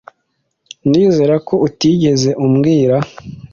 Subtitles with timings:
[0.87, 2.97] Ndizera ko utigeze ubwira.